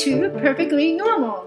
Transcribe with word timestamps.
to 0.00 0.30
Perfectly 0.30 0.94
Normal, 0.94 1.44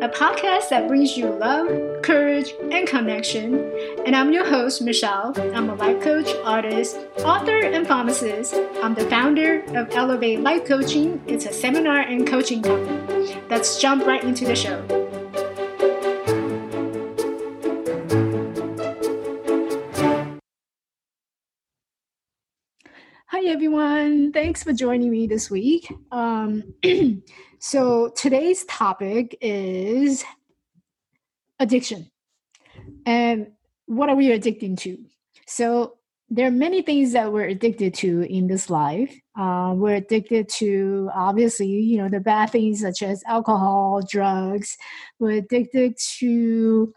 a 0.00 0.08
podcast 0.08 0.70
that 0.70 0.88
brings 0.88 1.14
you 1.14 1.26
love, 1.26 2.00
courage, 2.00 2.54
and 2.70 2.88
connection. 2.88 3.70
And 4.06 4.16
I'm 4.16 4.32
your 4.32 4.48
host, 4.48 4.80
Michelle. 4.80 5.34
I'm 5.54 5.68
a 5.68 5.74
life 5.74 6.02
coach, 6.02 6.34
artist, 6.42 6.96
author, 7.18 7.58
and 7.58 7.86
pharmacist. 7.86 8.54
I'm 8.82 8.94
the 8.94 9.04
founder 9.10 9.60
of 9.76 9.90
Elevate 9.90 10.40
Life 10.40 10.64
Coaching. 10.64 11.22
It's 11.26 11.44
a 11.44 11.52
seminar 11.52 12.00
and 12.00 12.26
coaching 12.26 12.62
company. 12.62 13.36
Let's 13.50 13.78
jump 13.78 14.06
right 14.06 14.24
into 14.24 14.46
the 14.46 14.56
show. 14.56 15.01
Thanks 24.32 24.62
for 24.62 24.72
joining 24.72 25.10
me 25.10 25.26
this 25.26 25.50
week. 25.50 25.92
Um, 26.10 26.74
so, 27.58 28.08
today's 28.16 28.64
topic 28.64 29.36
is 29.42 30.24
addiction. 31.58 32.10
And 33.04 33.48
what 33.86 34.08
are 34.08 34.16
we 34.16 34.28
addicting 34.28 34.78
to? 34.78 34.98
So, 35.46 35.98
there 36.30 36.46
are 36.46 36.52
many 36.52 36.80
things 36.80 37.12
that 37.12 37.30
we're 37.30 37.48
addicted 37.48 37.92
to 37.94 38.22
in 38.22 38.46
this 38.46 38.70
life. 38.70 39.14
Uh, 39.38 39.74
we're 39.76 39.96
addicted 39.96 40.48
to, 40.48 41.10
obviously, 41.14 41.66
you 41.66 41.98
know, 41.98 42.08
the 42.08 42.20
bad 42.20 42.48
things 42.48 42.80
such 42.80 43.02
as 43.02 43.22
alcohol, 43.26 44.00
drugs. 44.08 44.78
We're 45.18 45.38
addicted 45.38 45.98
to 46.20 46.94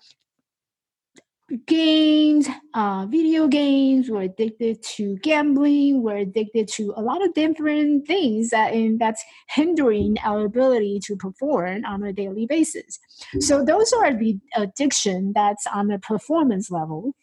games, 1.66 2.48
uh, 2.74 3.06
video 3.10 3.48
games. 3.48 4.10
We're 4.10 4.24
addicted 4.24 4.82
to 4.96 5.18
gambling. 5.18 6.02
We're 6.02 6.18
addicted 6.18 6.68
to 6.70 6.94
a 6.96 7.02
lot 7.02 7.24
of 7.24 7.34
different 7.34 8.08
things 8.08 8.50
that 8.50 8.74
in 8.74 8.98
that's 8.98 9.24
hindering 9.50 10.18
our 10.24 10.46
ability 10.46 11.00
to 11.04 11.16
perform 11.16 11.86
on 11.86 12.04
a 12.04 12.14
daily 12.14 12.46
basis. 12.46 13.00
So 13.40 13.64
those 13.64 13.94
are 13.94 14.14
the 14.14 14.38
addiction 14.56 15.34
that's 15.36 15.68
on 15.68 15.88
the 15.88 16.00
performance 16.00 16.72
level. 16.72 17.14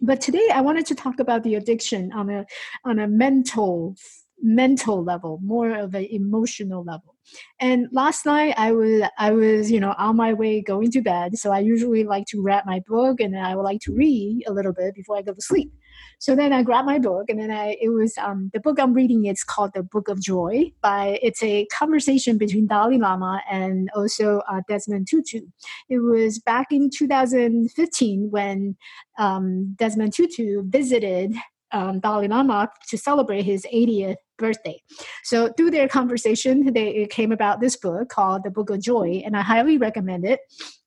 But 0.00 0.20
today 0.20 0.48
I 0.52 0.60
wanted 0.60 0.86
to 0.86 0.94
talk 0.94 1.20
about 1.20 1.42
the 1.42 1.54
addiction 1.54 2.12
on 2.12 2.30
a 2.30 2.46
on 2.84 2.98
a 2.98 3.08
mental 3.08 3.96
mental 4.42 5.02
level, 5.02 5.38
more 5.42 5.70
of 5.70 5.94
an 5.94 6.04
emotional 6.04 6.82
level. 6.82 7.13
And 7.60 7.88
last 7.92 8.26
night 8.26 8.54
I 8.56 8.72
was 8.72 9.02
I 9.18 9.30
was 9.32 9.70
you 9.70 9.80
know 9.80 9.94
on 9.98 10.16
my 10.16 10.32
way 10.32 10.60
going 10.60 10.90
to 10.92 11.00
bed, 11.00 11.38
so 11.38 11.52
I 11.52 11.60
usually 11.60 12.04
like 12.04 12.26
to 12.28 12.42
read 12.42 12.64
my 12.66 12.80
book 12.86 13.20
and 13.20 13.38
I 13.38 13.54
would 13.56 13.62
like 13.62 13.80
to 13.82 13.94
read 13.94 14.44
a 14.46 14.52
little 14.52 14.72
bit 14.72 14.94
before 14.94 15.16
I 15.16 15.22
go 15.22 15.34
to 15.34 15.40
sleep. 15.40 15.72
So 16.18 16.34
then 16.34 16.52
I 16.52 16.62
grabbed 16.62 16.86
my 16.86 16.98
book 16.98 17.26
and 17.28 17.40
then 17.40 17.50
I 17.50 17.76
it 17.80 17.90
was 17.90 18.16
um, 18.18 18.50
the 18.52 18.60
book 18.60 18.78
I'm 18.78 18.94
reading. 18.94 19.24
It's 19.24 19.44
called 19.44 19.72
The 19.74 19.82
Book 19.82 20.08
of 20.08 20.20
Joy 20.20 20.72
by 20.80 21.18
it's 21.22 21.42
a 21.42 21.66
conversation 21.66 22.38
between 22.38 22.66
Dalai 22.66 22.98
Lama 22.98 23.42
and 23.50 23.90
also 23.94 24.40
uh, 24.50 24.60
Desmond 24.68 25.08
Tutu. 25.08 25.40
It 25.88 25.98
was 25.98 26.38
back 26.38 26.68
in 26.70 26.90
2015 26.90 28.28
when 28.30 28.76
um, 29.18 29.74
Desmond 29.78 30.12
Tutu 30.14 30.62
visited 30.64 31.34
um, 31.72 32.00
Dalai 32.00 32.28
Lama 32.28 32.70
to 32.88 32.96
celebrate 32.96 33.42
his 33.42 33.66
80th 33.72 34.16
birthday. 34.38 34.80
So 35.22 35.52
through 35.56 35.70
their 35.70 35.88
conversation, 35.88 36.72
they 36.72 37.06
came 37.10 37.32
about 37.32 37.60
this 37.60 37.76
book 37.76 38.08
called 38.08 38.44
The 38.44 38.50
Book 38.50 38.70
of 38.70 38.80
Joy, 38.80 39.22
and 39.24 39.36
I 39.36 39.42
highly 39.42 39.78
recommend 39.78 40.24
it. 40.24 40.40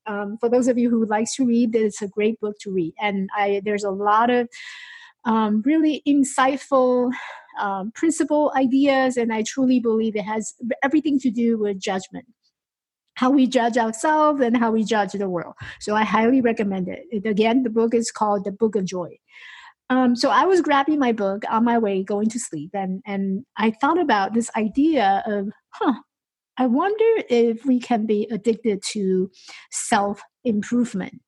Um, 0.05 0.37
for 0.39 0.49
those 0.49 0.67
of 0.67 0.77
you 0.77 0.89
who 0.89 1.05
likes 1.05 1.35
to 1.35 1.45
read, 1.45 1.75
it's 1.75 2.01
a 2.01 2.07
great 2.07 2.39
book 2.39 2.55
to 2.61 2.71
read, 2.71 2.93
and 2.99 3.29
I 3.35 3.61
there's 3.63 3.83
a 3.83 3.91
lot 3.91 4.29
of 4.29 4.47
um, 5.25 5.61
really 5.65 6.01
insightful 6.07 7.11
um, 7.59 7.91
principle 7.93 8.53
ideas, 8.55 9.17
and 9.17 9.33
I 9.33 9.43
truly 9.43 9.79
believe 9.79 10.15
it 10.15 10.23
has 10.23 10.53
everything 10.83 11.19
to 11.19 11.29
do 11.29 11.57
with 11.57 11.79
judgment 11.79 12.25
how 13.17 13.31
we 13.31 13.47
judge 13.47 13.77
ourselves 13.77 14.39
and 14.41 14.55
how 14.55 14.69
we 14.69 14.83
judge 14.83 15.13
the 15.13 15.27
world. 15.27 15.55
So 15.79 15.95
I 15.95 16.03
highly 16.03 16.39
recommend 16.39 16.87
it. 16.87 17.25
Again, 17.25 17.63
the 17.63 17.69
book 17.71 17.95
is 17.95 18.11
called 18.11 18.45
The 18.45 18.51
Book 18.51 18.75
of 18.75 18.85
Joy. 18.85 19.17
Um, 19.89 20.15
so 20.15 20.29
I 20.29 20.45
was 20.45 20.61
grabbing 20.61 20.99
my 20.99 21.13
book 21.13 21.43
on 21.49 21.63
my 21.63 21.77
way 21.77 22.03
going 22.03 22.29
to 22.29 22.39
sleep, 22.39 22.71
and 22.73 23.01
and 23.05 23.45
I 23.57 23.71
thought 23.71 23.99
about 23.99 24.33
this 24.33 24.49
idea 24.55 25.23
of, 25.25 25.49
huh, 25.71 25.93
I 26.57 26.67
wonder 26.67 27.23
if 27.29 27.65
we 27.65 27.79
can 27.79 28.05
be 28.05 28.27
addicted 28.31 28.81
to 28.93 29.31
self 29.71 30.21
improvement. 30.43 31.21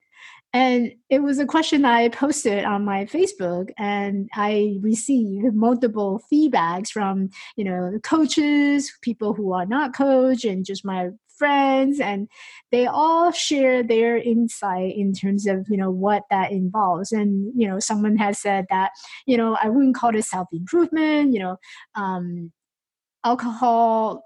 And 0.52 0.92
it 1.09 1.20
was 1.20 1.38
a 1.38 1.46
question 1.46 1.86
I 1.86 2.09
posted 2.09 2.66
on 2.66 2.84
my 2.84 3.06
Facebook, 3.06 3.70
and 3.78 4.28
I 4.34 4.78
received 4.81 5.53
multiple 5.53 6.22
feedbacks 6.31 6.90
from 6.90 7.30
you 7.56 7.64
know 7.64 8.00
coaches, 8.03 8.91
people 9.02 9.34
who 9.34 9.53
are 9.53 9.66
not 9.66 9.96
coach, 9.96 10.44
and 10.44 10.66
just 10.66 10.84
my 10.84 11.09
friends 11.39 12.00
and 12.00 12.27
they 12.72 12.85
all 12.85 13.31
share 13.31 13.81
their 13.81 14.17
insight 14.17 14.95
in 14.95 15.13
terms 15.13 15.47
of 15.47 15.66
you 15.69 15.77
know 15.77 15.89
what 15.89 16.23
that 16.29 16.51
involves. 16.51 17.11
And 17.11 17.51
you 17.55 17.67
know 17.67 17.79
someone 17.79 18.17
has 18.17 18.39
said 18.39 18.66
that 18.69 18.91
you 19.25 19.38
know 19.38 19.57
i 19.61 19.69
wouldn't 19.69 19.95
call 19.95 20.16
it 20.16 20.23
self-improvement 20.23 21.33
you 21.33 21.39
know 21.39 21.57
um, 21.95 22.51
alcohol 23.23 24.23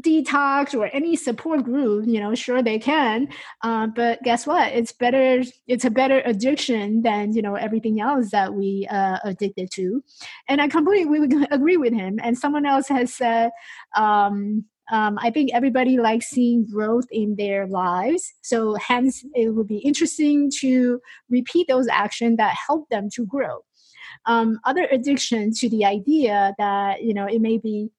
detox 0.00 0.74
or 0.74 0.88
any 0.94 1.14
support 1.14 1.62
group 1.64 2.06
you 2.06 2.20
know 2.20 2.34
sure 2.34 2.62
they 2.62 2.78
can 2.78 3.28
uh, 3.62 3.86
but 3.88 4.22
guess 4.22 4.46
what? 4.46 4.72
It's 4.72 4.92
better 4.92 5.42
it's 5.66 5.84
a 5.84 5.90
better 5.90 6.22
addiction 6.24 7.02
than 7.02 7.34
you 7.34 7.42
know 7.42 7.54
everything 7.56 8.00
else 8.00 8.30
that 8.30 8.54
we 8.54 8.86
uh, 8.90 9.18
addicted 9.24 9.70
to. 9.72 10.02
And 10.48 10.60
i 10.60 10.68
completely 10.68 11.46
agree 11.50 11.76
with 11.76 11.92
him. 11.92 12.18
And 12.22 12.38
someone 12.38 12.66
else 12.66 12.88
has 12.88 13.12
said 13.14 13.50
um, 13.96 14.64
um, 14.90 15.18
I 15.20 15.30
think 15.30 15.50
everybody 15.52 15.98
likes 15.98 16.26
seeing 16.26 16.66
growth 16.66 17.06
in 17.10 17.36
their 17.36 17.66
lives. 17.66 18.32
So, 18.42 18.74
hence, 18.74 19.24
it 19.34 19.54
would 19.54 19.68
be 19.68 19.78
interesting 19.78 20.50
to 20.60 21.00
repeat 21.28 21.68
those 21.68 21.88
actions 21.88 22.36
that 22.38 22.56
help 22.66 22.88
them 22.88 23.08
to 23.14 23.24
grow. 23.24 23.60
Um, 24.26 24.58
other 24.64 24.86
addiction 24.90 25.52
to 25.54 25.68
the 25.68 25.84
idea 25.84 26.54
that 26.58 27.02
you 27.02 27.14
know 27.14 27.26
it 27.26 27.40
may 27.40 27.58
be 27.58 27.90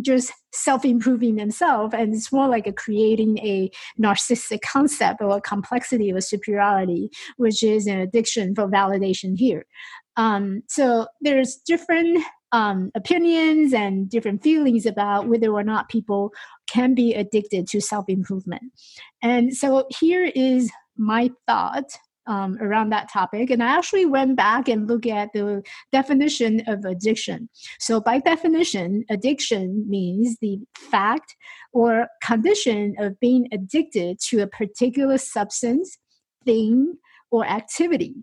just 0.00 0.32
self-improving 0.52 1.36
themselves 1.36 1.94
and 1.94 2.14
it's 2.14 2.32
more 2.32 2.48
like 2.48 2.66
a 2.66 2.72
creating 2.72 3.38
a 3.38 3.70
narcissistic 4.00 4.60
concept 4.60 5.20
or 5.20 5.36
a 5.36 5.40
complexity 5.40 6.10
a 6.10 6.20
superiority 6.20 7.10
which 7.38 7.62
is 7.64 7.88
an 7.88 7.98
addiction 7.98 8.54
for 8.54 8.68
validation 8.68 9.36
here 9.36 9.66
um, 10.16 10.62
so 10.68 11.06
there's 11.20 11.56
different 11.66 12.22
um, 12.52 12.90
opinions 12.94 13.72
and 13.72 14.08
different 14.08 14.42
feelings 14.42 14.86
about 14.86 15.28
whether 15.28 15.52
or 15.52 15.62
not 15.62 15.88
people 15.88 16.32
can 16.68 16.94
be 16.94 17.14
addicted 17.14 17.66
to 17.68 17.80
self 17.80 18.04
improvement. 18.08 18.62
And 19.22 19.56
so 19.56 19.86
here 20.00 20.30
is 20.34 20.70
my 20.96 21.30
thought 21.46 21.90
um, 22.26 22.58
around 22.60 22.90
that 22.90 23.10
topic. 23.10 23.50
And 23.50 23.62
I 23.62 23.76
actually 23.76 24.06
went 24.06 24.36
back 24.36 24.68
and 24.68 24.86
looked 24.86 25.06
at 25.06 25.30
the 25.32 25.62
definition 25.90 26.62
of 26.66 26.84
addiction. 26.84 27.48
So, 27.78 28.00
by 28.00 28.20
definition, 28.20 29.04
addiction 29.10 29.84
means 29.88 30.36
the 30.40 30.58
fact 30.76 31.34
or 31.72 32.08
condition 32.22 32.94
of 32.98 33.18
being 33.20 33.48
addicted 33.52 34.18
to 34.28 34.40
a 34.40 34.46
particular 34.46 35.18
substance, 35.18 35.98
thing, 36.44 36.94
or 37.30 37.44
activity 37.46 38.14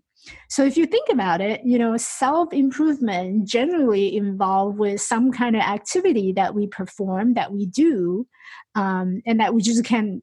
so 0.49 0.65
if 0.65 0.77
you 0.77 0.85
think 0.85 1.09
about 1.09 1.41
it, 1.41 1.61
you 1.63 1.77
know, 1.77 1.95
self-improvement 1.97 3.47
generally 3.47 4.15
involve 4.15 4.77
with 4.77 5.01
some 5.01 5.31
kind 5.31 5.55
of 5.55 5.61
activity 5.61 6.31
that 6.33 6.55
we 6.55 6.67
perform, 6.67 7.33
that 7.35 7.51
we 7.51 7.65
do, 7.65 8.27
um, 8.75 9.21
and 9.25 9.39
that 9.39 9.53
we 9.53 9.61
just 9.61 9.83
can 9.83 10.21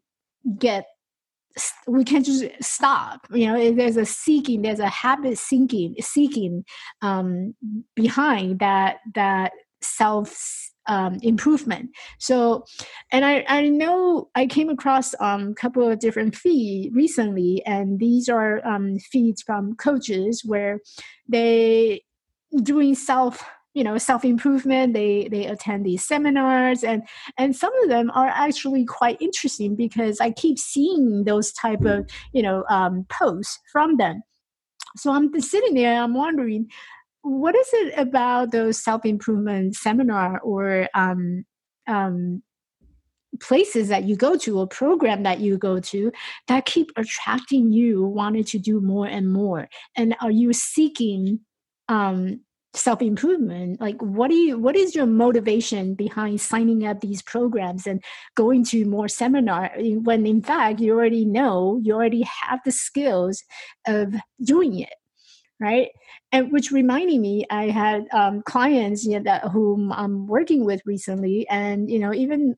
get 0.59 0.87
we 1.87 2.03
can't 2.03 2.26
just 2.26 2.44
stop 2.60 3.26
you 3.31 3.47
know 3.47 3.72
there's 3.72 3.97
a 3.97 4.04
seeking 4.04 4.62
there's 4.62 4.81
a 4.81 4.88
habit 4.88 5.38
seeking 5.38 5.95
seeking 6.01 6.65
um, 7.00 7.54
behind 7.95 8.59
that 8.59 8.97
that 9.15 9.53
self 9.80 10.72
um, 10.86 11.19
improvement. 11.22 11.91
So, 12.19 12.65
and 13.10 13.25
I, 13.25 13.45
I 13.48 13.69
know 13.69 14.28
I 14.34 14.47
came 14.47 14.69
across 14.69 15.15
a 15.15 15.25
um, 15.25 15.54
couple 15.54 15.89
of 15.89 15.98
different 15.98 16.36
feeds 16.36 16.95
recently, 16.95 17.63
and 17.66 17.98
these 17.98 18.28
are 18.28 18.65
um, 18.66 18.98
feeds 18.98 19.42
from 19.42 19.75
coaches 19.77 20.42
where 20.45 20.81
they 21.28 22.03
doing 22.63 22.95
self 22.95 23.45
you 23.75 23.83
know 23.83 23.98
self 23.98 24.25
improvement 24.25 24.95
they 24.95 25.28
they 25.31 25.47
attend 25.47 25.84
these 25.84 26.07
seminars 26.07 26.84
and 26.84 27.03
and 27.36 27.54
some 27.54 27.72
of 27.83 27.89
them 27.89 28.10
are 28.15 28.28
actually 28.28 28.84
quite 28.84 29.21
interesting 29.21 29.75
because 29.75 30.21
i 30.21 30.31
keep 30.31 30.59
seeing 30.59 31.25
those 31.25 31.53
type 31.53 31.84
of 31.84 32.09
you 32.33 32.42
know 32.42 32.65
um, 32.71 33.04
posts 33.09 33.59
from 33.71 33.97
them. 33.97 34.22
So 34.97 35.10
i'm 35.13 35.41
sitting 35.41 35.75
there 35.75 36.01
i'm 36.01 36.15
wondering 36.15 36.69
what 37.24 37.56
is 37.56 37.68
it 37.72 37.94
about 37.98 38.53
those 38.53 38.82
self-improvement 38.82 39.74
seminar 39.74 40.38
or 40.41 40.88
um, 40.94 41.44
um, 41.86 42.42
places 43.41 43.88
that 43.88 44.04
you 44.04 44.15
go 44.15 44.36
to 44.36 44.59
or 44.59 44.66
program 44.66 45.22
that 45.22 45.41
you 45.41 45.56
go 45.56 45.80
to 45.80 46.12
that 46.48 46.66
keep 46.66 46.91
attracting 46.97 47.72
you 47.72 48.04
wanting 48.04 48.44
to 48.44 48.59
do 48.59 48.80
more 48.80 49.06
and 49.06 49.32
more? 49.32 49.68
And 49.97 50.15
are 50.21 50.30
you 50.30 50.53
seeking 50.53 51.41
um, 51.88 52.41
self 52.74 53.00
improvement 53.00 53.80
like 53.80 54.00
what 54.00 54.30
do 54.30 54.36
you 54.36 54.59
what 54.59 54.74
is 54.74 54.97
your 54.97 55.06
motivation 55.06 55.94
behind 55.94 56.41
signing 56.41 56.84
up 56.84 57.00
these 57.00 57.22
programs 57.22 57.86
and 57.86 58.03
going 58.34 58.65
to 58.65 58.84
more 58.84 59.06
seminar 59.06 59.71
when 60.03 60.26
in 60.26 60.42
fact 60.42 60.80
you 60.80 60.92
already 60.92 61.24
know 61.24 61.78
you 61.82 61.94
already 61.94 62.22
have 62.22 62.59
the 62.65 62.72
skills 62.72 63.44
of 63.86 64.12
doing 64.42 64.80
it 64.80 64.92
right? 65.60 65.89
And 66.33 66.53
which 66.53 66.71
reminding 66.71 67.21
me 67.21 67.45
i 67.51 67.68
had 67.68 68.06
um, 68.12 68.42
clients 68.42 69.04
you 69.04 69.18
know, 69.18 69.24
that 69.24 69.45
whom 69.51 69.92
i'm 69.92 70.27
working 70.27 70.65
with 70.65 70.80
recently 70.84 71.47
and 71.48 71.91
you 71.91 71.98
know 71.98 72.12
even 72.12 72.56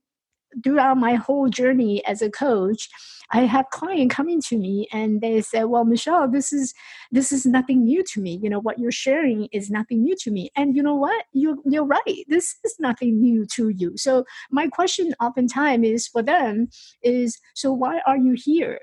throughout 0.65 0.97
my 0.97 1.15
whole 1.15 1.49
journey 1.49 2.05
as 2.07 2.23
a 2.23 2.31
coach 2.31 2.89
i 3.33 3.41
have 3.43 3.67
client 3.73 4.11
coming 4.11 4.41
to 4.41 4.57
me 4.57 4.89
and 4.93 5.21
they 5.21 5.41
say 5.41 5.65
well 5.65 5.85
michelle 5.85 6.31
this 6.31 6.53
is 6.53 6.73
this 7.13 7.33
is 7.33 7.47
nothing 7.47 7.85
new 7.85 8.03
to 8.05 8.21
me. 8.21 8.39
You 8.43 8.51
know 8.51 8.61
what 8.61 8.79
you're 8.79 8.93
sharing 8.93 9.49
is 9.53 9.71
nothing 9.71 10.03
new 10.03 10.17
to 10.21 10.31
me. 10.31 10.51
And 10.57 10.77
you 10.77 10.83
know 10.83 10.95
what? 10.95 11.25
You 11.33 11.63
you're 11.65 11.85
right. 11.85 12.25
This 12.29 12.57
is 12.65 12.77
nothing 12.79 13.21
new 13.21 13.47
to 13.55 13.69
you. 13.71 13.97
So 13.97 14.25
my 14.51 14.69
question 14.69 15.15
oftentimes 15.21 15.87
is 15.87 16.09
for 16.09 16.23
them 16.23 16.69
is 17.03 17.39
so 17.55 17.73
why 17.73 18.01
are 18.07 18.17
you 18.17 18.35
here 18.37 18.81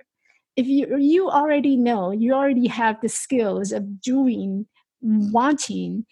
if 0.56 0.68
you 0.68 0.98
you 0.98 1.30
already 1.30 1.76
know 1.76 2.12
you 2.12 2.34
already 2.34 2.68
have 2.68 3.00
the 3.02 3.10
skills 3.10 3.72
of 3.72 4.02
doing 4.02 4.66
wanting 5.02 6.06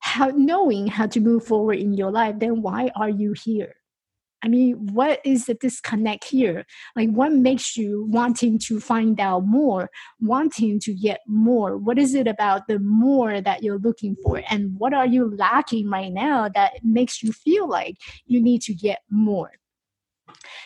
how 0.00 0.28
knowing 0.28 0.86
how 0.86 1.06
to 1.06 1.20
move 1.20 1.44
forward 1.44 1.78
in 1.78 1.92
your 1.92 2.10
life 2.10 2.34
then 2.38 2.62
why 2.62 2.90
are 2.96 3.10
you 3.10 3.34
here 3.44 3.74
I 4.44 4.48
mean, 4.48 4.88
what 4.92 5.20
is 5.24 5.46
the 5.46 5.54
disconnect 5.54 6.24
here? 6.24 6.64
Like, 6.96 7.10
what 7.10 7.32
makes 7.32 7.76
you 7.76 8.06
wanting 8.08 8.58
to 8.66 8.80
find 8.80 9.20
out 9.20 9.46
more, 9.46 9.88
wanting 10.20 10.80
to 10.80 10.92
get 10.92 11.20
more? 11.28 11.76
What 11.76 11.96
is 11.96 12.14
it 12.14 12.26
about 12.26 12.66
the 12.66 12.80
more 12.80 13.40
that 13.40 13.62
you're 13.62 13.78
looking 13.78 14.16
for? 14.22 14.42
And 14.50 14.74
what 14.78 14.92
are 14.94 15.06
you 15.06 15.36
lacking 15.36 15.88
right 15.88 16.12
now 16.12 16.48
that 16.48 16.72
makes 16.82 17.22
you 17.22 17.32
feel 17.32 17.68
like 17.68 17.98
you 18.26 18.42
need 18.42 18.62
to 18.62 18.74
get 18.74 19.02
more? 19.10 19.52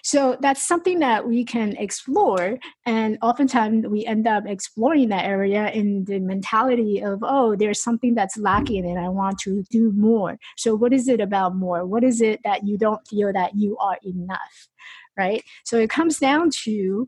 So 0.03 0.37
that's 0.41 0.67
something 0.67 1.01
that 1.01 1.27
we 1.27 1.45
can 1.45 1.77
explore. 1.77 2.59
And 2.85 3.19
oftentimes 3.23 3.87
we 3.87 4.05
end 4.05 4.27
up 4.27 4.45
exploring 4.47 5.09
that 5.09 5.25
area 5.25 5.71
in 5.71 6.05
the 6.05 6.21
mentality 6.21 7.03
of, 7.03 7.21
oh, 7.23 7.57
there's 7.57 7.83
something 7.83 8.15
that's 8.15 8.37
lacking 8.37 8.87
and 8.87 8.99
I 8.99 9.09
want 9.09 9.39
to 9.41 9.65
do 9.71 9.93
more. 9.93 10.39
So, 10.57 10.75
what 10.75 10.93
is 10.93 11.09
it 11.09 11.21
about 11.21 11.57
more? 11.57 11.85
What 11.85 12.05
is 12.05 12.21
it 12.21 12.41
that 12.45 12.67
you 12.67 12.79
don't 12.79 13.07
feel 13.09 13.33
that 13.33 13.55
you 13.55 13.77
are 13.79 13.99
enough? 14.05 14.69
Right? 15.17 15.43
So, 15.65 15.79
it 15.79 15.91
comes 15.91 16.19
down 16.19 16.51
to, 16.65 17.07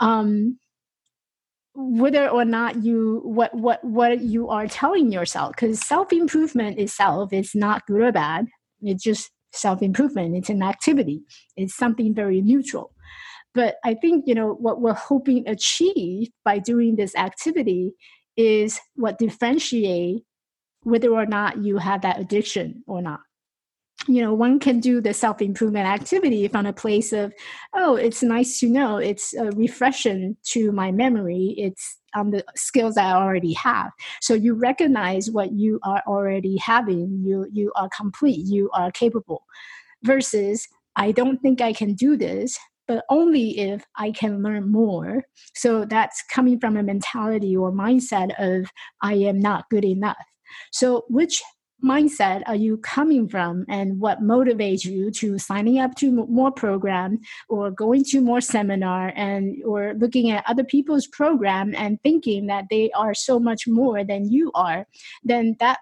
um, 0.00 0.58
whether 1.76 2.28
or 2.28 2.44
not 2.44 2.84
you 2.84 3.20
what 3.24 3.52
what 3.54 3.82
what 3.82 4.20
you 4.20 4.48
are 4.48 4.68
telling 4.68 5.10
yourself 5.10 5.50
because 5.56 5.80
self 5.80 6.12
improvement 6.12 6.78
itself 6.78 7.32
is 7.32 7.52
not 7.52 7.84
good 7.86 8.00
or 8.00 8.12
bad 8.12 8.46
it 8.80 9.00
just 9.00 9.30
self 9.54 9.82
improvement. 9.82 10.36
It's 10.36 10.50
an 10.50 10.62
activity. 10.62 11.22
It's 11.56 11.76
something 11.76 12.14
very 12.14 12.40
neutral. 12.40 12.92
But 13.54 13.76
I 13.84 13.94
think 13.94 14.24
you 14.26 14.34
know 14.34 14.54
what 14.54 14.80
we're 14.80 14.94
hoping 14.94 15.48
achieve 15.48 16.28
by 16.44 16.58
doing 16.58 16.96
this 16.96 17.14
activity 17.14 17.92
is 18.36 18.80
what 18.96 19.18
differentiate 19.18 20.24
whether 20.82 21.10
or 21.10 21.26
not 21.26 21.62
you 21.64 21.78
have 21.78 22.02
that 22.02 22.20
addiction 22.20 22.82
or 22.86 23.00
not 23.00 23.20
you 24.06 24.20
know 24.20 24.34
one 24.34 24.58
can 24.58 24.80
do 24.80 25.00
the 25.00 25.14
self-improvement 25.14 25.86
activity 25.86 26.46
from 26.48 26.66
a 26.66 26.72
place 26.72 27.12
of 27.12 27.32
oh 27.74 27.96
it's 27.96 28.22
nice 28.22 28.58
to 28.60 28.68
know 28.68 28.96
it's 28.96 29.34
a 29.34 29.50
refreshing 29.52 30.36
to 30.44 30.72
my 30.72 30.92
memory 30.92 31.54
it's 31.56 31.98
on 32.14 32.30
the 32.30 32.44
skills 32.54 32.96
i 32.96 33.12
already 33.12 33.52
have. 33.54 33.90
So 34.20 34.34
you 34.34 34.54
recognize 34.54 35.30
what 35.30 35.52
you 35.52 35.80
are 35.82 36.02
already 36.06 36.56
having 36.58 37.22
you 37.24 37.46
you 37.52 37.72
are 37.76 37.88
complete 37.96 38.46
you 38.46 38.70
are 38.72 38.90
capable. 38.92 39.44
Versus 40.02 40.66
i 40.96 41.10
don't 41.10 41.40
think 41.40 41.60
i 41.60 41.72
can 41.72 41.94
do 41.94 42.16
this 42.16 42.58
but 42.86 43.04
only 43.08 43.58
if 43.58 43.84
i 43.96 44.10
can 44.10 44.42
learn 44.42 44.70
more. 44.70 45.24
So 45.54 45.84
that's 45.84 46.22
coming 46.30 46.60
from 46.60 46.76
a 46.76 46.82
mentality 46.82 47.56
or 47.56 47.72
mindset 47.72 48.32
of 48.38 48.70
i 49.02 49.14
am 49.14 49.40
not 49.40 49.68
good 49.70 49.84
enough. 49.84 50.16
So 50.72 51.04
which 51.08 51.42
mindset 51.84 52.42
are 52.46 52.54
you 52.56 52.78
coming 52.78 53.28
from 53.28 53.64
and 53.68 54.00
what 54.00 54.22
motivates 54.22 54.84
you 54.84 55.10
to 55.10 55.38
signing 55.38 55.78
up 55.78 55.94
to 55.96 56.10
more 56.26 56.50
program 56.50 57.20
or 57.48 57.70
going 57.70 58.02
to 58.02 58.20
more 58.20 58.40
seminar 58.40 59.12
and 59.14 59.62
or 59.64 59.94
looking 59.98 60.30
at 60.30 60.44
other 60.48 60.64
people's 60.64 61.06
program 61.06 61.74
and 61.76 62.00
thinking 62.02 62.46
that 62.46 62.64
they 62.70 62.90
are 62.92 63.14
so 63.14 63.38
much 63.38 63.68
more 63.68 64.02
than 64.02 64.30
you 64.30 64.50
are 64.54 64.86
then 65.22 65.54
that 65.60 65.78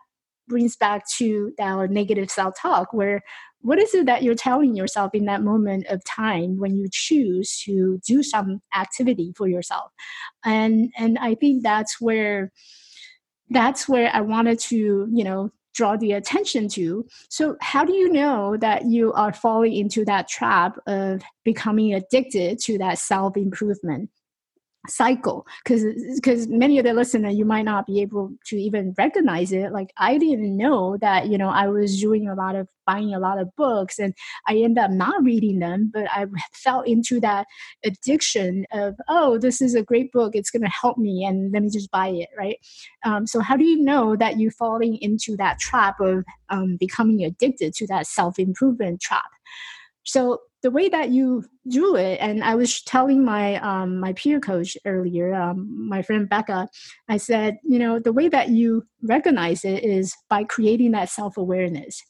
brings 0.48 0.76
back 0.76 1.08
to 1.08 1.52
our 1.60 1.86
negative 1.86 2.30
self-talk 2.30 2.92
where 2.92 3.22
what 3.60 3.78
is 3.78 3.94
it 3.94 4.06
that 4.06 4.24
you're 4.24 4.34
telling 4.34 4.74
yourself 4.74 5.14
in 5.14 5.26
that 5.26 5.42
moment 5.42 5.86
of 5.86 6.02
time 6.02 6.58
when 6.58 6.76
you 6.76 6.88
choose 6.90 7.62
to 7.64 8.00
do 8.04 8.20
some 8.20 8.60
activity 8.74 9.32
for 9.36 9.46
yourself? 9.46 9.92
And 10.44 10.92
and 10.98 11.16
i 11.20 11.36
think 11.36 11.62
that's 11.62 12.00
where 12.00 12.50
that's 13.50 13.88
where 13.88 14.10
i 14.12 14.20
wanted 14.20 14.58
to 14.58 15.08
you 15.12 15.24
know 15.24 15.52
draw 15.74 15.96
the 15.96 16.12
attention 16.12 16.68
to. 16.68 17.06
So, 17.28 17.56
how 17.60 17.84
do 17.84 17.92
you 17.92 18.10
know 18.12 18.56
that 18.58 18.86
you 18.86 19.12
are 19.12 19.32
falling 19.32 19.74
into 19.74 20.04
that 20.04 20.28
trap 20.28 20.78
of 20.86 21.22
becoming 21.44 21.94
addicted 21.94 22.58
to 22.60 22.78
that 22.78 22.98
self 22.98 23.36
improvement? 23.36 24.10
Cycle 24.88 25.46
because 25.64 25.84
because 26.16 26.48
many 26.48 26.78
of 26.78 26.84
the 26.84 26.92
listener 26.92 27.30
you 27.30 27.44
might 27.44 27.64
not 27.64 27.86
be 27.86 28.00
able 28.00 28.32
to 28.46 28.56
even 28.56 28.94
recognize 28.98 29.52
it. 29.52 29.72
Like 29.72 29.92
i 29.98 30.18
didn't 30.18 30.56
know 30.56 30.96
that 31.00 31.28
you 31.28 31.38
know 31.38 31.50
i 31.50 31.68
was 31.68 32.00
doing 32.00 32.28
a 32.28 32.34
lot 32.34 32.56
of 32.56 32.66
buying 32.84 33.14
a 33.14 33.20
lot 33.20 33.38
of 33.38 33.48
books 33.56 34.00
and 34.00 34.12
i 34.48 34.56
end 34.56 34.76
up 34.76 34.90
not 34.90 35.22
reading 35.22 35.60
them 35.60 35.88
but 35.94 36.08
i 36.10 36.26
fell 36.52 36.80
into 36.80 37.20
that 37.20 37.46
addiction 37.84 38.66
of 38.72 38.96
oh 39.08 39.38
this 39.38 39.62
is 39.62 39.76
a 39.76 39.84
great 39.84 40.10
book 40.10 40.34
it's 40.34 40.50
going 40.50 40.62
to 40.62 40.68
help 40.68 40.98
me 40.98 41.24
and 41.24 41.52
let 41.52 41.62
me 41.62 41.70
just 41.70 41.90
buy 41.92 42.08
it 42.08 42.28
right? 42.36 42.58
Um, 43.04 43.26
so 43.26 43.40
how 43.40 43.56
do 43.56 43.64
you 43.64 43.82
know 43.82 44.16
that 44.16 44.38
you're 44.38 44.50
falling 44.50 44.96
into 45.00 45.36
that 45.36 45.58
trap 45.58 46.00
of 46.00 46.24
um, 46.48 46.76
becoming 46.78 47.24
addicted 47.24 47.74
to 47.74 47.86
that 47.88 48.06
self-improvement 48.06 49.00
trap 49.00 49.30
so 50.04 50.40
the 50.62 50.70
way 50.70 50.88
that 50.88 51.10
you 51.10 51.44
do 51.68 51.96
it, 51.96 52.18
and 52.20 52.42
I 52.42 52.54
was 52.54 52.82
telling 52.82 53.24
my 53.24 53.56
um, 53.56 53.98
my 53.98 54.12
peer 54.12 54.40
coach 54.40 54.76
earlier, 54.84 55.34
um, 55.34 55.88
my 55.88 56.02
friend 56.02 56.28
Becca, 56.28 56.68
I 57.08 57.16
said, 57.16 57.58
you 57.64 57.78
know, 57.78 57.98
the 57.98 58.12
way 58.12 58.28
that 58.28 58.50
you 58.50 58.86
recognize 59.02 59.64
it 59.64 59.84
is 59.84 60.14
by 60.30 60.44
creating 60.44 60.92
that 60.92 61.10
self 61.10 61.36
awareness, 61.36 62.00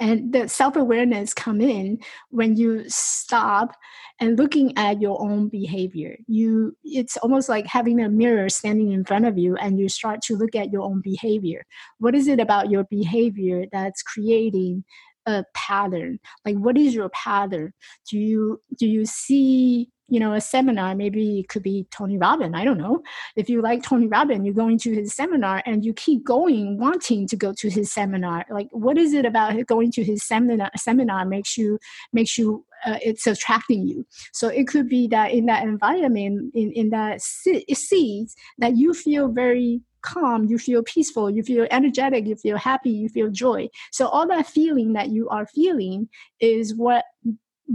and 0.00 0.32
the 0.32 0.48
self 0.48 0.74
awareness 0.76 1.32
come 1.34 1.60
in 1.60 1.98
when 2.30 2.56
you 2.56 2.84
stop 2.88 3.76
and 4.20 4.38
looking 4.38 4.76
at 4.76 5.00
your 5.00 5.20
own 5.22 5.48
behavior. 5.48 6.16
You, 6.26 6.76
it's 6.84 7.16
almost 7.18 7.48
like 7.48 7.66
having 7.66 8.00
a 8.00 8.08
mirror 8.08 8.48
standing 8.48 8.90
in 8.92 9.04
front 9.04 9.26
of 9.26 9.38
you, 9.38 9.56
and 9.56 9.78
you 9.78 9.88
start 9.88 10.20
to 10.22 10.36
look 10.36 10.56
at 10.56 10.72
your 10.72 10.82
own 10.82 11.00
behavior. 11.00 11.64
What 11.98 12.16
is 12.16 12.26
it 12.26 12.40
about 12.40 12.70
your 12.70 12.84
behavior 12.84 13.66
that's 13.70 14.02
creating 14.02 14.84
a 15.26 15.44
pattern 15.54 16.18
like 16.44 16.56
what 16.56 16.76
is 16.76 16.94
your 16.94 17.08
pattern? 17.10 17.72
Do 18.10 18.18
you 18.18 18.60
do 18.78 18.86
you 18.86 19.04
see 19.04 19.88
you 20.08 20.20
know 20.20 20.34
a 20.34 20.40
seminar 20.40 20.94
maybe 20.94 21.40
it 21.40 21.48
could 21.48 21.62
be 21.62 21.86
tony 21.90 22.18
robbins 22.18 22.54
i 22.54 22.64
don't 22.64 22.78
know. 22.78 23.02
If 23.36 23.48
you 23.48 23.62
like 23.62 23.82
tony 23.82 24.06
robbins 24.06 24.44
you're 24.44 24.54
going 24.54 24.78
to 24.78 24.94
his 24.94 25.14
seminar 25.14 25.62
and 25.64 25.84
you 25.84 25.94
keep 25.94 26.24
going 26.24 26.78
wanting 26.78 27.26
to 27.28 27.36
go 27.36 27.52
to 27.54 27.70
his 27.70 27.92
seminar. 27.92 28.44
Like 28.50 28.68
what 28.72 28.98
is 28.98 29.14
it 29.14 29.24
about 29.24 29.66
going 29.66 29.92
to 29.92 30.04
his 30.04 30.22
seminar 30.24 30.70
seminar 30.76 31.24
makes 31.24 31.56
you 31.56 31.78
makes 32.12 32.36
you 32.36 32.64
uh, 32.84 32.98
it's 33.00 33.26
attracting 33.26 33.86
you? 33.86 34.04
So 34.32 34.48
it 34.48 34.66
could 34.66 34.88
be 34.88 35.06
that 35.08 35.30
in 35.30 35.46
that 35.46 35.62
environment 35.62 36.52
in, 36.54 36.72
in 36.72 36.90
that 36.90 37.22
seeds 37.22 38.34
that 38.58 38.76
you 38.76 38.92
feel 38.92 39.28
very 39.28 39.82
calm, 40.02 40.44
you 40.44 40.58
feel 40.58 40.82
peaceful, 40.82 41.30
you 41.30 41.42
feel 41.42 41.66
energetic, 41.70 42.26
you 42.26 42.36
feel 42.36 42.56
happy, 42.56 42.90
you 42.90 43.08
feel 43.08 43.30
joy. 43.30 43.68
So 43.90 44.08
all 44.08 44.26
that 44.28 44.46
feeling 44.46 44.92
that 44.94 45.10
you 45.10 45.28
are 45.28 45.46
feeling 45.46 46.08
is 46.40 46.74
what 46.74 47.04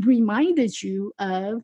reminded 0.06 0.82
you 0.82 1.14
of, 1.20 1.62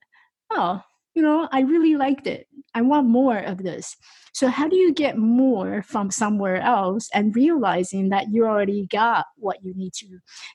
oh, 0.51 0.81
you 1.15 1.21
know, 1.21 1.47
I 1.51 1.61
really 1.61 1.95
liked 1.95 2.25
it. 2.25 2.47
I 2.73 2.81
want 2.81 3.07
more 3.07 3.37
of 3.37 3.59
this. 3.59 3.95
So 4.33 4.47
how 4.47 4.67
do 4.67 4.75
you 4.75 4.93
get 4.93 5.15
more 5.15 5.83
from 5.83 6.09
somewhere 6.09 6.59
else 6.59 7.07
and 7.13 7.35
realizing 7.35 8.09
that 8.09 8.31
you 8.31 8.47
already 8.47 8.87
got 8.87 9.27
what 9.35 9.63
you 9.63 9.75
need 9.75 9.93
to 9.93 10.07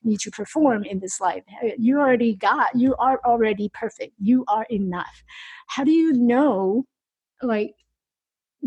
need 0.02 0.18
to 0.20 0.30
perform 0.32 0.82
in 0.82 0.98
this 0.98 1.20
life? 1.20 1.44
You 1.78 2.00
already 2.00 2.34
got, 2.34 2.74
you 2.74 2.96
are 2.98 3.20
already 3.24 3.70
perfect. 3.72 4.14
You 4.20 4.44
are 4.48 4.66
enough. 4.68 5.22
How 5.68 5.84
do 5.84 5.92
you 5.92 6.12
know 6.12 6.86
like 7.40 7.74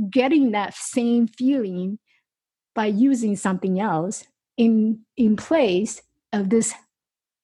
getting 0.10 0.52
that 0.52 0.74
same 0.74 1.28
feeling 1.28 2.00
by 2.76 2.86
using 2.86 3.36
something 3.36 3.80
else 3.80 4.26
in 4.58 5.00
in 5.18 5.36
place 5.36 6.02
of 6.34 6.50
this 6.50 6.74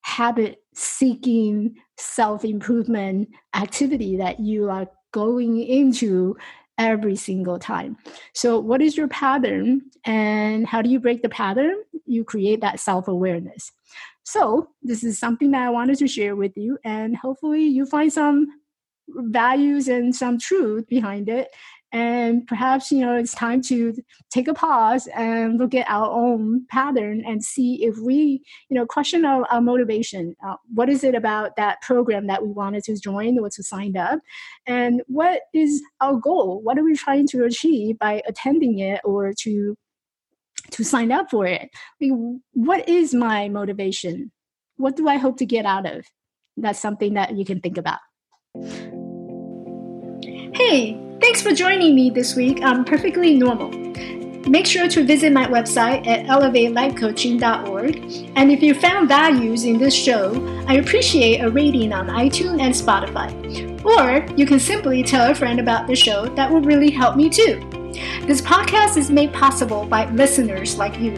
habit 0.01 0.61
seeking 0.73 1.75
self 1.97 2.45
improvement 2.45 3.29
activity 3.55 4.17
that 4.17 4.39
you 4.39 4.69
are 4.69 4.87
going 5.11 5.59
into 5.61 6.35
every 6.77 7.15
single 7.15 7.59
time. 7.59 7.97
So, 8.33 8.59
what 8.59 8.81
is 8.81 8.95
your 8.95 9.07
pattern 9.07 9.81
and 10.05 10.67
how 10.67 10.81
do 10.81 10.89
you 10.89 10.99
break 10.99 11.23
the 11.23 11.29
pattern? 11.29 11.75
You 12.05 12.23
create 12.23 12.61
that 12.61 12.79
self 12.79 13.07
awareness. 13.07 13.71
So, 14.23 14.69
this 14.81 15.03
is 15.03 15.19
something 15.19 15.51
that 15.51 15.63
I 15.67 15.69
wanted 15.69 15.97
to 15.99 16.07
share 16.07 16.35
with 16.35 16.55
you, 16.55 16.77
and 16.83 17.15
hopefully, 17.15 17.63
you 17.63 17.85
find 17.85 18.11
some 18.11 18.47
values 19.09 19.87
and 19.87 20.15
some 20.15 20.37
truth 20.37 20.85
behind 20.87 21.29
it 21.29 21.47
and 21.93 22.45
perhaps 22.47 22.91
you 22.91 22.99
know 22.99 23.15
it's 23.15 23.33
time 23.33 23.61
to 23.61 23.93
take 24.29 24.47
a 24.47 24.53
pause 24.53 25.07
and 25.15 25.57
look 25.57 25.73
at 25.73 25.89
our 25.89 26.09
own 26.11 26.65
pattern 26.69 27.23
and 27.25 27.43
see 27.43 27.85
if 27.85 27.97
we 27.97 28.41
you 28.69 28.75
know 28.75 28.85
question 28.85 29.25
our, 29.25 29.45
our 29.49 29.61
motivation. 29.61 30.35
Uh, 30.45 30.55
what 30.73 30.89
is 30.89 31.03
it 31.03 31.15
about 31.15 31.55
that 31.55 31.81
program 31.81 32.27
that 32.27 32.43
we 32.43 32.51
wanted 32.51 32.83
to 32.83 32.99
join 32.99 33.39
or 33.39 33.49
to 33.49 33.63
sign 33.63 33.95
up? 33.95 34.19
And 34.65 35.01
what 35.07 35.43
is 35.53 35.81
our 36.01 36.15
goal? 36.15 36.61
What 36.61 36.77
are 36.77 36.83
we 36.83 36.95
trying 36.95 37.27
to 37.29 37.45
achieve 37.45 37.97
by 37.99 38.21
attending 38.27 38.79
it 38.79 39.01
or 39.03 39.33
to 39.43 39.75
to 40.71 40.83
sign 40.83 41.11
up 41.11 41.29
for 41.31 41.45
it? 41.45 41.69
Mean, 42.01 42.41
what 42.53 42.87
is 42.89 43.13
my 43.13 43.47
motivation? 43.47 44.31
What 44.75 44.95
do 44.95 45.07
i 45.07 45.15
hope 45.15 45.37
to 45.37 45.45
get 45.45 45.65
out 45.65 45.85
of? 45.85 46.05
That's 46.57 46.79
something 46.79 47.13
that 47.13 47.35
you 47.35 47.45
can 47.45 47.61
think 47.61 47.77
about. 47.77 47.99
Hey 50.53 51.06
Thanks 51.19 51.41
for 51.41 51.51
joining 51.51 51.95
me 51.95 52.09
this 52.09 52.35
week 52.35 52.61
on 52.61 52.85
Perfectly 52.85 53.35
Normal. 53.35 53.71
Make 54.49 54.65
sure 54.65 54.87
to 54.87 55.03
visit 55.03 55.33
my 55.33 55.45
website 55.45 56.07
at 56.07 56.25
elevatelifecoaching.org. 56.27 58.31
And 58.35 58.51
if 58.51 58.61
you 58.61 58.73
found 58.73 59.09
values 59.09 59.65
in 59.65 59.77
this 59.77 59.93
show, 59.93 60.63
I 60.67 60.75
appreciate 60.75 61.41
a 61.41 61.49
rating 61.49 61.91
on 61.91 62.07
iTunes 62.07 62.61
and 62.61 62.73
Spotify. 62.73 63.83
Or 63.83 64.25
you 64.35 64.45
can 64.45 64.59
simply 64.59 65.03
tell 65.03 65.31
a 65.31 65.35
friend 65.35 65.59
about 65.59 65.87
the 65.87 65.95
show, 65.95 66.27
that 66.35 66.51
will 66.51 66.61
really 66.61 66.91
help 66.91 67.15
me 67.15 67.29
too. 67.29 67.59
This 68.25 68.41
podcast 68.41 68.95
is 68.95 69.09
made 69.09 69.33
possible 69.33 69.85
by 69.85 70.09
listeners 70.11 70.77
like 70.77 70.99
you. 70.99 71.17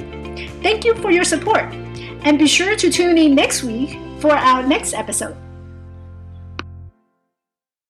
Thank 0.61 0.85
you 0.85 0.95
for 0.95 1.11
your 1.11 1.25
support. 1.25 1.73
And 2.23 2.39
be 2.39 2.47
sure 2.47 2.75
to 2.75 2.89
tune 2.89 3.17
in 3.17 3.35
next 3.35 3.63
week 3.63 3.97
for 4.19 4.31
our 4.31 4.65
next 4.65 4.93
episode. 4.93 5.35